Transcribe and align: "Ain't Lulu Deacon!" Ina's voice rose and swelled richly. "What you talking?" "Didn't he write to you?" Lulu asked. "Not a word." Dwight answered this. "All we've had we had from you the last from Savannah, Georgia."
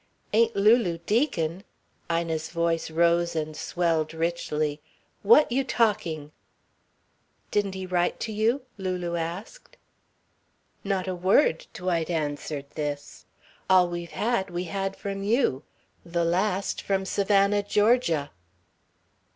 "Ain't 0.33 0.55
Lulu 0.55 0.97
Deacon!" 1.05 1.63
Ina's 2.11 2.49
voice 2.49 2.89
rose 2.89 3.35
and 3.35 3.55
swelled 3.55 4.15
richly. 4.15 4.81
"What 5.21 5.51
you 5.51 5.63
talking?" 5.63 6.31
"Didn't 7.51 7.75
he 7.75 7.85
write 7.85 8.19
to 8.21 8.31
you?" 8.31 8.63
Lulu 8.79 9.15
asked. 9.15 9.77
"Not 10.83 11.07
a 11.07 11.13
word." 11.13 11.67
Dwight 11.71 12.09
answered 12.09 12.65
this. 12.71 13.25
"All 13.69 13.87
we've 13.89 14.13
had 14.13 14.49
we 14.49 14.63
had 14.63 14.95
from 14.95 15.21
you 15.21 15.61
the 16.03 16.25
last 16.25 16.81
from 16.81 17.05
Savannah, 17.05 17.61
Georgia." 17.61 18.31